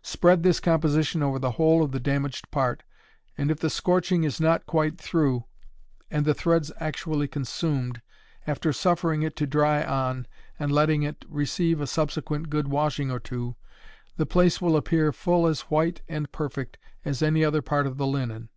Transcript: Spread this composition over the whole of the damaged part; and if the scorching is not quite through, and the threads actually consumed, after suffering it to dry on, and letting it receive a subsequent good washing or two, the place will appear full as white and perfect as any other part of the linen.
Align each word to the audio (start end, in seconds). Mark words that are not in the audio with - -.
Spread 0.00 0.42
this 0.42 0.58
composition 0.58 1.22
over 1.22 1.38
the 1.38 1.50
whole 1.50 1.82
of 1.82 1.92
the 1.92 2.00
damaged 2.00 2.50
part; 2.50 2.82
and 3.36 3.50
if 3.50 3.60
the 3.60 3.68
scorching 3.68 4.24
is 4.24 4.40
not 4.40 4.64
quite 4.64 4.96
through, 4.96 5.44
and 6.10 6.24
the 6.24 6.32
threads 6.32 6.72
actually 6.80 7.28
consumed, 7.28 8.00
after 8.46 8.72
suffering 8.72 9.20
it 9.20 9.36
to 9.36 9.46
dry 9.46 9.84
on, 9.84 10.26
and 10.58 10.72
letting 10.72 11.02
it 11.02 11.26
receive 11.28 11.78
a 11.78 11.86
subsequent 11.86 12.48
good 12.48 12.68
washing 12.68 13.10
or 13.10 13.20
two, 13.20 13.54
the 14.16 14.24
place 14.24 14.62
will 14.62 14.78
appear 14.78 15.12
full 15.12 15.46
as 15.46 15.60
white 15.70 16.00
and 16.08 16.32
perfect 16.32 16.78
as 17.04 17.20
any 17.22 17.44
other 17.44 17.60
part 17.60 17.86
of 17.86 17.98
the 17.98 18.06
linen. 18.06 18.48